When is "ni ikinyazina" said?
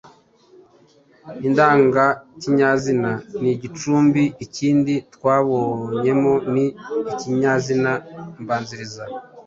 6.53-7.91